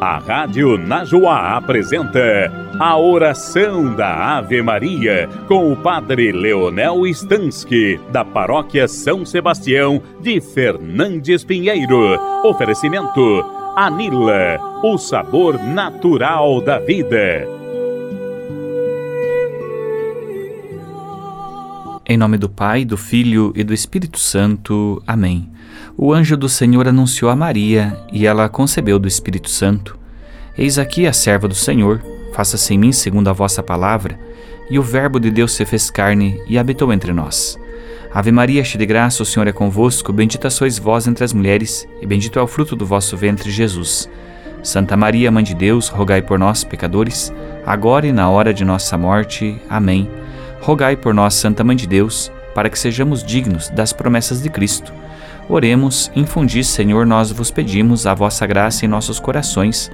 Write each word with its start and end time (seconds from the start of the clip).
A 0.00 0.18
Rádio 0.18 0.78
Najuá 0.78 1.56
apresenta 1.56 2.52
a 2.78 2.96
oração 2.96 3.96
da 3.96 4.38
Ave 4.38 4.62
Maria 4.62 5.28
com 5.48 5.72
o 5.72 5.76
Padre 5.76 6.30
Leonel 6.30 7.04
Stansky, 7.08 7.98
da 8.12 8.24
Paróquia 8.24 8.86
São 8.86 9.26
Sebastião 9.26 10.00
de 10.20 10.40
Fernandes 10.40 11.42
Pinheiro. 11.42 12.16
Oferecimento 12.44 13.44
Anila, 13.74 14.60
o 14.84 14.96
sabor 14.98 15.58
natural 15.58 16.60
da 16.60 16.78
vida. 16.78 17.57
Em 22.10 22.16
nome 22.16 22.38
do 22.38 22.48
Pai, 22.48 22.86
do 22.86 22.96
Filho 22.96 23.52
e 23.54 23.62
do 23.62 23.74
Espírito 23.74 24.18
Santo. 24.18 25.02
Amém. 25.06 25.50
O 25.94 26.10
anjo 26.10 26.38
do 26.38 26.48
Senhor 26.48 26.88
anunciou 26.88 27.30
a 27.30 27.36
Maria, 27.36 27.98
e 28.10 28.26
ela 28.26 28.48
concebeu 28.48 28.98
do 28.98 29.06
Espírito 29.06 29.50
Santo. 29.50 29.98
Eis 30.56 30.78
aqui 30.78 31.06
a 31.06 31.12
serva 31.12 31.46
do 31.46 31.54
Senhor, 31.54 32.02
faça-se 32.32 32.72
em 32.72 32.78
mim 32.78 32.92
segundo 32.92 33.28
a 33.28 33.34
vossa 33.34 33.62
palavra. 33.62 34.18
E 34.70 34.78
o 34.78 34.82
Verbo 34.82 35.20
de 35.20 35.30
Deus 35.30 35.52
se 35.52 35.66
fez 35.66 35.90
carne 35.90 36.40
e 36.48 36.58
habitou 36.58 36.94
entre 36.94 37.12
nós. 37.12 37.58
Ave 38.10 38.32
Maria, 38.32 38.64
cheia 38.64 38.78
de 38.78 38.86
graça, 38.86 39.22
o 39.22 39.26
Senhor 39.26 39.46
é 39.46 39.52
convosco, 39.52 40.10
bendita 40.10 40.48
sois 40.48 40.78
vós 40.78 41.06
entre 41.06 41.24
as 41.24 41.34
mulheres, 41.34 41.86
e 42.00 42.06
bendito 42.06 42.38
é 42.38 42.42
o 42.42 42.46
fruto 42.46 42.74
do 42.74 42.86
vosso 42.86 43.18
ventre, 43.18 43.50
Jesus. 43.50 44.08
Santa 44.62 44.96
Maria, 44.96 45.30
Mãe 45.30 45.44
de 45.44 45.54
Deus, 45.54 45.88
rogai 45.88 46.22
por 46.22 46.38
nós, 46.38 46.64
pecadores, 46.64 47.30
agora 47.66 48.06
e 48.06 48.12
na 48.12 48.30
hora 48.30 48.54
de 48.54 48.64
nossa 48.64 48.96
morte. 48.96 49.60
Amém 49.68 50.08
rogai 50.60 50.96
por 50.96 51.14
nós, 51.14 51.34
Santa 51.34 51.64
Mãe 51.64 51.76
de 51.76 51.86
Deus, 51.86 52.30
para 52.54 52.68
que 52.68 52.78
sejamos 52.78 53.22
dignos 53.22 53.68
das 53.70 53.92
promessas 53.92 54.42
de 54.42 54.50
Cristo. 54.50 54.92
Oremos, 55.48 56.10
infundi, 56.14 56.62
Senhor, 56.62 57.06
nós 57.06 57.32
vos 57.32 57.50
pedimos 57.50 58.06
a 58.06 58.14
vossa 58.14 58.46
graça 58.46 58.84
em 58.84 58.88
nossos 58.88 59.18
corações, 59.18 59.90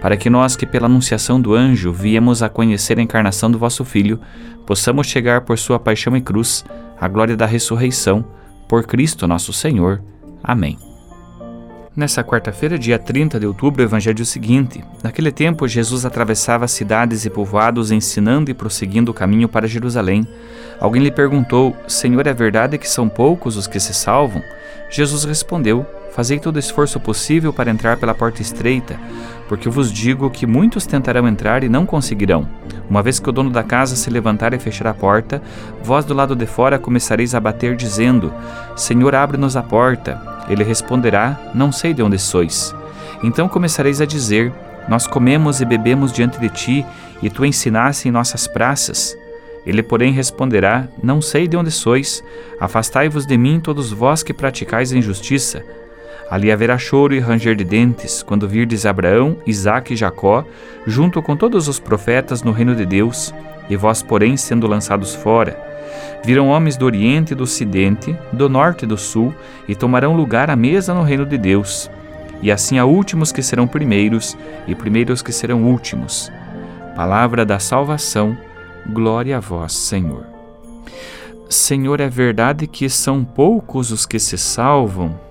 para 0.00 0.16
que 0.16 0.28
nós 0.28 0.54
que 0.54 0.66
pela 0.66 0.86
anunciação 0.86 1.40
do 1.40 1.54
anjo 1.54 1.92
viemos 1.92 2.42
a 2.42 2.48
conhecer 2.48 2.98
a 2.98 3.02
encarnação 3.02 3.50
do 3.50 3.58
vosso 3.58 3.84
Filho, 3.84 4.20
possamos 4.66 5.06
chegar 5.06 5.42
por 5.42 5.58
sua 5.58 5.78
paixão 5.78 6.16
e 6.16 6.20
cruz 6.20 6.64
à 7.00 7.08
glória 7.08 7.36
da 7.36 7.46
ressurreição, 7.46 8.24
por 8.68 8.84
Cristo 8.84 9.26
nosso 9.26 9.52
Senhor. 9.52 10.02
Amém. 10.42 10.87
Nessa 11.98 12.22
quarta-feira, 12.22 12.78
dia 12.78 12.96
30 12.96 13.40
de 13.40 13.46
outubro, 13.48 13.82
o 13.82 13.84
evangelho 13.84 14.20
é 14.20 14.22
o 14.22 14.24
seguinte: 14.24 14.84
Naquele 15.02 15.32
tempo, 15.32 15.66
Jesus 15.66 16.06
atravessava 16.06 16.68
cidades 16.68 17.24
e 17.24 17.30
povoados, 17.30 17.90
ensinando 17.90 18.52
e 18.52 18.54
prosseguindo 18.54 19.10
o 19.10 19.14
caminho 19.14 19.48
para 19.48 19.66
Jerusalém. 19.66 20.24
Alguém 20.78 21.02
lhe 21.02 21.10
perguntou: 21.10 21.76
Senhor, 21.88 22.24
é 22.28 22.32
verdade 22.32 22.78
que 22.78 22.88
são 22.88 23.08
poucos 23.08 23.56
os 23.56 23.66
que 23.66 23.80
se 23.80 23.92
salvam? 23.92 24.44
Jesus 24.88 25.24
respondeu: 25.24 25.84
Fazei 26.18 26.40
todo 26.40 26.58
esforço 26.58 26.98
possível 26.98 27.52
para 27.52 27.70
entrar 27.70 27.96
pela 27.96 28.12
porta 28.12 28.42
estreita, 28.42 28.98
porque 29.48 29.68
eu 29.68 29.72
vos 29.72 29.92
digo 29.92 30.28
que 30.28 30.48
muitos 30.48 30.84
tentarão 30.84 31.28
entrar 31.28 31.62
e 31.62 31.68
não 31.68 31.86
conseguirão. 31.86 32.44
Uma 32.90 33.04
vez 33.04 33.20
que 33.20 33.28
o 33.28 33.32
dono 33.32 33.50
da 33.50 33.62
casa 33.62 33.94
se 33.94 34.10
levantar 34.10 34.52
e 34.52 34.58
fechar 34.58 34.88
a 34.88 34.94
porta, 34.94 35.40
vós 35.80 36.04
do 36.04 36.12
lado 36.12 36.34
de 36.34 36.44
fora 36.44 36.76
começareis 36.76 37.36
a 37.36 37.40
bater, 37.40 37.76
dizendo: 37.76 38.34
Senhor, 38.74 39.14
abre-nos 39.14 39.56
a 39.56 39.62
porta. 39.62 40.20
Ele 40.48 40.64
responderá: 40.64 41.38
Não 41.54 41.70
sei 41.70 41.94
de 41.94 42.02
onde 42.02 42.18
sois. 42.18 42.74
Então 43.22 43.48
começareis 43.48 44.00
a 44.00 44.04
dizer: 44.04 44.52
Nós 44.88 45.06
comemos 45.06 45.60
e 45.60 45.64
bebemos 45.64 46.12
diante 46.12 46.40
de 46.40 46.48
ti, 46.48 46.86
e 47.22 47.30
tu 47.30 47.44
ensinaste 47.44 48.08
em 48.08 48.10
nossas 48.10 48.48
praças. 48.48 49.16
Ele, 49.64 49.84
porém, 49.84 50.12
responderá: 50.12 50.88
Não 51.00 51.22
sei 51.22 51.46
de 51.46 51.56
onde 51.56 51.70
sois. 51.70 52.24
Afastai-vos 52.58 53.24
de 53.24 53.38
mim, 53.38 53.60
todos 53.60 53.92
vós 53.92 54.24
que 54.24 54.34
praticais 54.34 54.92
a 54.92 54.96
injustiça. 54.96 55.62
Ali 56.30 56.52
haverá 56.52 56.76
choro 56.76 57.14
e 57.14 57.20
ranger 57.20 57.56
de 57.56 57.64
dentes, 57.64 58.22
quando 58.22 58.48
virdes 58.48 58.84
Abraão, 58.84 59.36
Isaque 59.46 59.94
e 59.94 59.96
Jacó, 59.96 60.44
junto 60.86 61.22
com 61.22 61.36
todos 61.36 61.68
os 61.68 61.80
profetas 61.80 62.42
no 62.42 62.52
reino 62.52 62.74
de 62.74 62.84
Deus, 62.84 63.34
e 63.68 63.76
vós, 63.76 64.02
porém, 64.02 64.36
sendo 64.36 64.66
lançados 64.66 65.14
fora. 65.14 65.58
Virão 66.24 66.48
homens 66.48 66.76
do 66.76 66.84
Oriente 66.84 67.32
e 67.32 67.34
do 67.36 67.44
Ocidente, 67.44 68.16
do 68.32 68.48
Norte 68.48 68.84
e 68.84 68.88
do 68.88 68.96
Sul, 68.96 69.34
e 69.66 69.74
tomarão 69.74 70.16
lugar 70.16 70.50
à 70.50 70.56
mesa 70.56 70.92
no 70.92 71.02
reino 71.02 71.24
de 71.24 71.38
Deus. 71.38 71.90
E 72.42 72.52
assim 72.52 72.78
há 72.78 72.84
últimos 72.84 73.32
que 73.32 73.42
serão 73.42 73.66
primeiros, 73.66 74.36
e 74.66 74.74
primeiros 74.74 75.22
que 75.22 75.32
serão 75.32 75.64
últimos. 75.64 76.30
Palavra 76.94 77.44
da 77.44 77.58
salvação, 77.58 78.36
glória 78.86 79.36
a 79.36 79.40
vós, 79.40 79.72
Senhor. 79.72 80.26
Senhor, 81.48 82.00
é 82.00 82.08
verdade 82.08 82.66
que 82.66 82.90
são 82.90 83.24
poucos 83.24 83.90
os 83.90 84.04
que 84.04 84.18
se 84.18 84.36
salvam? 84.36 85.27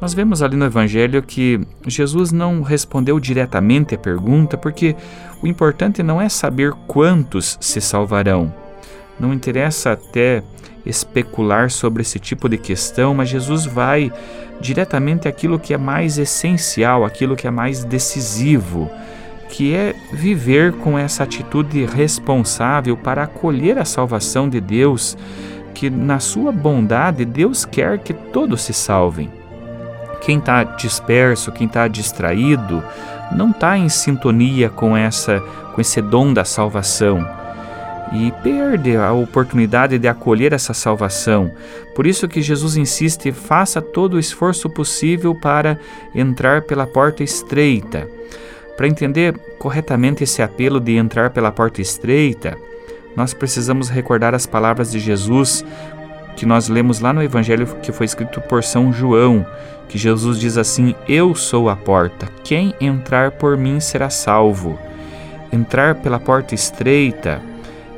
Nós 0.00 0.14
vemos 0.14 0.42
ali 0.42 0.56
no 0.56 0.64
Evangelho 0.64 1.22
que 1.22 1.60
Jesus 1.86 2.32
não 2.32 2.62
respondeu 2.62 3.20
diretamente 3.20 3.94
a 3.94 3.98
pergunta, 3.98 4.56
porque 4.56 4.96
o 5.42 5.46
importante 5.46 6.02
não 6.02 6.18
é 6.20 6.28
saber 6.28 6.72
quantos 6.86 7.58
se 7.60 7.82
salvarão, 7.82 8.52
não 9.18 9.34
interessa 9.34 9.92
até 9.92 10.42
especular 10.86 11.70
sobre 11.70 12.00
esse 12.00 12.18
tipo 12.18 12.48
de 12.48 12.56
questão, 12.56 13.14
mas 13.14 13.28
Jesus 13.28 13.66
vai 13.66 14.10
diretamente 14.58 15.28
àquilo 15.28 15.58
que 15.58 15.74
é 15.74 15.78
mais 15.78 16.16
essencial, 16.16 17.04
aquilo 17.04 17.36
que 17.36 17.46
é 17.46 17.50
mais 17.50 17.84
decisivo, 17.84 18.90
que 19.50 19.74
é 19.74 19.94
viver 20.14 20.72
com 20.72 20.98
essa 20.98 21.24
atitude 21.24 21.84
responsável 21.84 22.96
para 22.96 23.24
acolher 23.24 23.76
a 23.76 23.84
salvação 23.84 24.48
de 24.48 24.62
Deus, 24.62 25.18
que 25.74 25.90
na 25.90 26.18
sua 26.18 26.50
bondade 26.50 27.26
Deus 27.26 27.66
quer 27.66 27.98
que 27.98 28.14
todos 28.14 28.62
se 28.62 28.72
salvem. 28.72 29.39
Quem 30.20 30.38
está 30.38 30.62
disperso, 30.64 31.52
quem 31.52 31.66
está 31.66 31.88
distraído, 31.88 32.82
não 33.32 33.50
está 33.50 33.78
em 33.78 33.88
sintonia 33.88 34.68
com 34.68 34.96
essa, 34.96 35.40
com 35.74 35.80
esse 35.80 36.00
dom 36.00 36.32
da 36.32 36.44
salvação 36.44 37.40
e 38.12 38.32
perde 38.42 38.96
a 38.96 39.12
oportunidade 39.12 39.98
de 39.98 40.08
acolher 40.08 40.52
essa 40.52 40.74
salvação. 40.74 41.52
Por 41.94 42.06
isso 42.06 42.28
que 42.28 42.42
Jesus 42.42 42.76
insiste: 42.76 43.32
faça 43.32 43.80
todo 43.80 44.14
o 44.14 44.18
esforço 44.18 44.68
possível 44.68 45.34
para 45.34 45.78
entrar 46.14 46.62
pela 46.62 46.86
porta 46.86 47.22
estreita. 47.22 48.08
Para 48.76 48.88
entender 48.88 49.38
corretamente 49.58 50.24
esse 50.24 50.42
apelo 50.42 50.80
de 50.80 50.96
entrar 50.96 51.30
pela 51.30 51.52
porta 51.52 51.82
estreita, 51.82 52.56
nós 53.14 53.34
precisamos 53.34 53.88
recordar 53.90 54.34
as 54.34 54.46
palavras 54.46 54.90
de 54.90 54.98
Jesus 54.98 55.64
que 56.40 56.46
nós 56.46 56.70
lemos 56.70 57.00
lá 57.00 57.12
no 57.12 57.22
evangelho 57.22 57.66
que 57.82 57.92
foi 57.92 58.06
escrito 58.06 58.40
por 58.40 58.64
São 58.64 58.90
João, 58.90 59.44
que 59.90 59.98
Jesus 59.98 60.40
diz 60.40 60.56
assim: 60.56 60.94
Eu 61.06 61.34
sou 61.34 61.68
a 61.68 61.76
porta, 61.76 62.28
quem 62.42 62.74
entrar 62.80 63.32
por 63.32 63.58
mim 63.58 63.78
será 63.78 64.08
salvo. 64.08 64.78
Entrar 65.52 65.96
pela 65.96 66.18
porta 66.18 66.54
estreita 66.54 67.42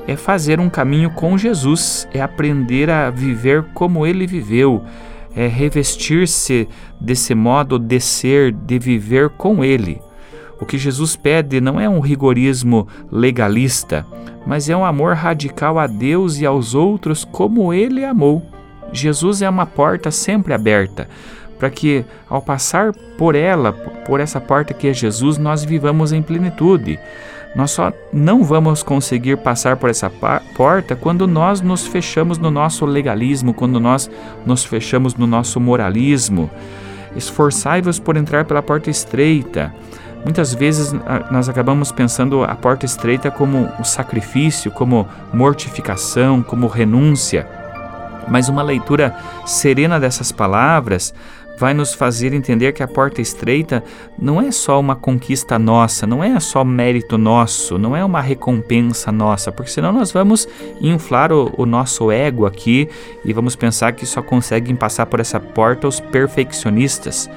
é 0.08 0.16
fazer 0.16 0.58
um 0.58 0.69
caminho 0.69 1.10
com 1.10 1.38
Jesus, 1.38 2.08
é 2.12 2.20
aprender 2.20 2.91
a 2.91 3.10
viver 3.10 3.62
como 3.75 4.04
ele 4.04 4.26
viveu, 4.26 4.82
é 5.36 5.47
revestir-se 5.47 6.69
desse 7.00 7.36
modo 7.36 7.78
de 7.78 8.00
ser, 8.00 8.50
de 8.50 8.76
viver 8.76 9.28
com 9.28 9.64
ele. 9.64 10.02
O 10.62 10.65
que 10.65 10.78
Jesus 10.78 11.17
pede 11.17 11.61
não 11.61 11.81
é 11.81 11.89
um 11.89 11.99
rigorismo 11.99 12.87
legalista, 13.11 14.06
mas 14.47 14.71
é 14.71 14.77
um 14.77 14.84
amor 14.84 15.17
radical 15.17 15.77
a 15.77 15.89
Deus 15.89 16.39
e 16.39 16.47
aos 16.47 16.73
outros 16.73 17.25
como 17.25 17.75
ele 17.75 18.05
amou. 18.05 18.41
Jesus 18.93 19.43
é 19.43 19.50
uma 19.50 19.67
porta 19.67 20.12
sempre 20.12 20.55
aberta, 20.55 21.09
para 21.59 21.69
que 21.69 22.05
ao 22.31 22.41
passar 22.41 22.93
por 23.19 23.34
ela, 23.34 23.73
por 23.73 24.21
essa 24.21 24.41
porta 24.41 24.73
que 24.73 24.87
é 24.87 24.95
Jesus, 24.95 25.37
nós 25.37 25.65
vivamos 25.65 26.12
em 26.12 26.23
plenitude. 26.23 26.97
Nós 27.56 27.73
só 27.73 27.93
não 28.12 28.44
vamos 28.44 28.84
conseguir 28.84 29.39
passar 29.39 29.77
por 29.77 29.91
essa 29.91 30.09
porta 30.55 30.94
quando 30.94 31.27
nós 31.27 31.61
nos 31.61 31.89
fechamos 31.89 32.39
no 32.39 32.53
nosso 32.53 32.87
legalismo, 32.87 33.53
quando 33.53 33.81
nós 33.81 34.09
nos 34.47 34.65
fechamos 34.65 35.17
no 35.17 35.27
nosso 35.27 35.58
moralismo. 35.58 36.49
Esforçai-vos 37.17 37.99
por 37.99 38.17
entrar 38.17 38.44
pela 38.44 38.62
porta 38.62 38.91
estreita. 38.91 39.75
Muitas 40.24 40.54
vezes 40.54 40.94
nós 41.30 41.48
acabamos 41.48 41.90
pensando 41.90 42.44
a 42.44 42.54
porta 42.54 42.86
estreita 42.86 43.30
como 43.30 43.69
o 43.80 43.84
sacrifício, 43.84 44.70
como 44.70 45.08
mortificação, 45.32 46.42
como 46.42 46.69
renúncia. 46.69 47.46
Mas 48.28 48.48
uma 48.48 48.62
leitura 48.62 49.16
serena 49.44 49.98
dessas 49.98 50.30
palavras 50.30 51.12
vai 51.58 51.74
nos 51.74 51.92
fazer 51.92 52.32
entender 52.32 52.72
que 52.72 52.82
a 52.82 52.88
porta 52.88 53.20
estreita 53.20 53.84
não 54.19 54.40
é 54.40 54.50
só 54.50 54.80
uma 54.80 54.96
conquista 54.96 55.58
nossa, 55.58 56.06
não 56.06 56.22
é 56.22 56.38
só 56.40 56.64
mérito 56.64 57.19
nosso, 57.19 57.78
não 57.78 57.96
é 57.96 58.04
uma 58.04 58.20
recompensa 58.20 59.12
nossa, 59.12 59.52
porque 59.52 59.70
senão 59.70 59.92
nós 59.92 60.12
vamos 60.12 60.48
inflar 60.80 61.32
o, 61.32 61.52
o 61.56 61.66
nosso 61.66 62.10
ego 62.10 62.46
aqui 62.46 62.88
e 63.24 63.32
vamos 63.32 63.54
pensar 63.54 63.92
que 63.92 64.06
só 64.06 64.22
conseguem 64.22 64.74
passar 64.74 65.06
por 65.06 65.20
essa 65.20 65.38
porta 65.38 65.86
os 65.86 66.00
perfeccionistas. 66.00 67.28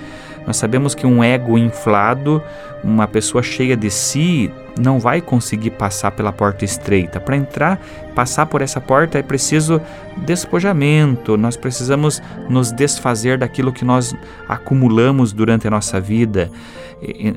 Nós 0.45 0.57
sabemos 0.57 0.93
que 0.93 1.07
um 1.07 1.23
ego 1.23 1.57
inflado, 1.57 2.41
uma 2.83 3.07
pessoa 3.07 3.41
cheia 3.41 3.75
de 3.75 3.89
si, 3.89 4.51
não 4.79 4.99
vai 4.99 5.21
conseguir 5.21 5.71
passar 5.71 6.11
pela 6.11 6.31
porta 6.31 6.65
estreita. 6.65 7.19
Para 7.19 7.35
entrar, 7.35 7.79
passar 8.13 8.45
por 8.45 8.61
essa 8.61 8.79
porta 8.79 9.17
é 9.17 9.23
preciso 9.23 9.81
despojamento, 10.17 11.37
nós 11.37 11.57
precisamos 11.57 12.21
nos 12.49 12.71
desfazer 12.71 13.37
daquilo 13.37 13.73
que 13.73 13.85
nós 13.85 14.15
acumulamos 14.47 15.33
durante 15.33 15.67
a 15.67 15.71
nossa 15.71 15.99
vida. 15.99 16.51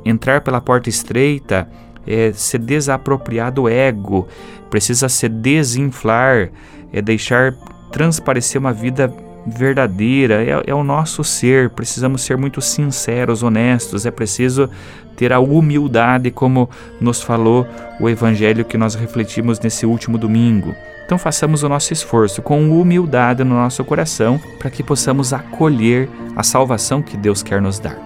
Entrar 0.05 0.40
pela 0.43 0.60
porta 0.60 0.88
estreita 0.88 1.69
é 2.06 2.32
se 2.32 2.58
desapropriar 2.58 3.52
do 3.52 3.69
ego, 3.69 4.26
precisa 4.70 5.08
se 5.08 5.28
desinflar, 5.28 6.50
é 6.93 7.02
deixar 7.02 7.55
transparecer 7.90 8.60
uma 8.60 8.72
vida 8.72 9.12
verdadeira, 9.48 10.42
é, 10.42 10.62
é, 10.66 10.74
o 10.74 10.84
nosso 10.84 11.24
ser. 11.24 11.70
Precisamos 11.70 12.22
ser 12.22 12.36
muito 12.36 12.60
sinceros, 12.60 13.42
honestos. 13.42 14.06
É 14.06 14.10
preciso 14.10 14.68
ter 15.16 15.32
a 15.32 15.40
humildade, 15.40 16.30
como 16.30 16.70
nos 17.00 17.22
falou 17.22 17.66
o 18.00 18.08
Evangelho 18.08 18.64
que 18.64 18.78
nós 18.78 18.94
refletimos 18.94 19.58
nesse 19.60 19.84
último 19.84 20.16
domingo. 20.16 20.74
Então 21.04 21.18
façamos 21.18 21.62
o 21.62 21.68
nosso 21.68 21.92
esforço 21.92 22.42
com 22.42 22.70
humildade 22.70 23.42
no 23.42 23.54
nosso 23.54 23.82
coração 23.82 24.38
para 24.58 24.70
que 24.70 24.82
possamos 24.82 25.32
acolher 25.32 26.08
a 26.36 26.42
salvação 26.42 27.00
que 27.00 27.16
Deus 27.16 27.42
quer 27.42 27.62
nos 27.62 27.78
dar. 27.78 27.98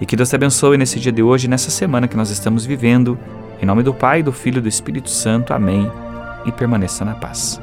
E 0.00 0.06
que 0.06 0.14
Deus 0.14 0.28
te 0.28 0.36
abençoe 0.36 0.76
nesse 0.76 1.00
dia 1.00 1.10
de 1.10 1.22
hoje, 1.22 1.48
nessa 1.48 1.70
semana 1.70 2.06
que 2.06 2.16
nós 2.16 2.30
estamos 2.30 2.64
vivendo. 2.64 3.18
Em 3.60 3.66
nome 3.66 3.82
do 3.82 3.92
Pai, 3.92 4.22
do 4.22 4.30
Filho 4.30 4.58
e 4.58 4.60
do 4.60 4.68
Espírito 4.68 5.10
Santo. 5.10 5.52
Amém. 5.52 5.90
E 6.44 6.52
permaneça 6.52 7.04
na 7.04 7.14
paz. 7.14 7.60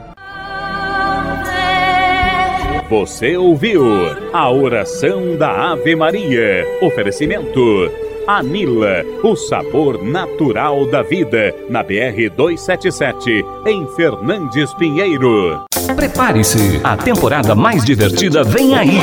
Você 2.89 3.35
ouviu 3.35 3.83
a 4.31 4.51
oração 4.51 5.35
da 5.35 5.71
Ave 5.71 5.95
Maria. 5.95 6.63
Oferecimento. 6.81 7.91
Anila, 8.27 9.03
o 9.23 9.35
sabor 9.35 10.03
natural 10.03 10.85
da 10.87 11.01
vida, 11.01 11.53
na 11.67 11.81
BR 11.81 12.29
277, 12.35 13.43
em 13.65 13.87
Fernandes 13.95 14.71
Pinheiro. 14.75 15.63
Prepare-se, 15.95 16.79
a 16.83 16.95
temporada 16.95 17.55
mais 17.55 17.83
divertida 17.83 18.43
vem 18.43 18.75
aí. 18.75 18.99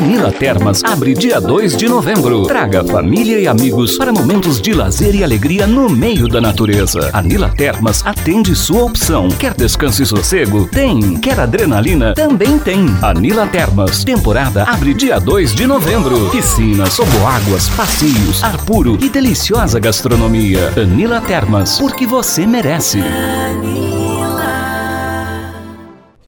A 0.00 0.02
Nila 0.02 0.32
Termas 0.32 0.82
abre 0.82 1.12
dia 1.12 1.38
2 1.38 1.76
de 1.76 1.86
novembro. 1.86 2.44
Traga 2.44 2.82
família 2.82 3.38
e 3.38 3.46
amigos 3.46 3.98
para 3.98 4.10
momentos 4.10 4.58
de 4.58 4.72
lazer 4.72 5.14
e 5.14 5.22
alegria 5.22 5.66
no 5.66 5.90
meio 5.90 6.26
da 6.26 6.40
natureza. 6.40 7.10
A 7.12 7.20
Nila 7.20 7.50
Termas 7.50 8.00
atende 8.06 8.56
sua 8.56 8.84
opção. 8.84 9.28
Quer 9.28 9.52
descanso 9.52 10.02
e 10.02 10.06
sossego? 10.06 10.66
Tem. 10.68 11.18
Quer 11.18 11.38
adrenalina? 11.38 12.14
Também 12.14 12.58
tem. 12.58 12.86
A 13.02 13.12
Nila 13.12 13.46
Termas, 13.46 14.02
temporada 14.02 14.64
abre 14.64 14.94
dia 14.94 15.20
2 15.20 15.54
de 15.54 15.66
novembro. 15.66 16.30
Piscinas, 16.30 16.96
toboáguas, 16.96 17.68
passeios, 17.68 18.42
ar 18.42 18.56
puro 18.64 18.96
e 19.02 19.10
deliciosa 19.10 19.78
gastronomia. 19.78 20.72
Anila 20.80 21.20
Termas, 21.20 21.78
porque 21.78 22.06
você 22.06 22.46
merece. 22.46 23.00